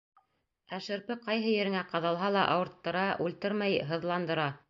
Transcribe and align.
Ә 0.77 0.79
шырпы 0.85 1.17
ҡайһы 1.25 1.51
ереңә 1.51 1.83
ҡаҙалһа 1.91 2.31
ла 2.37 2.47
ауырттыра, 2.55 3.07
үлтермәй, 3.27 3.79
һыҙландыра... 3.93 4.51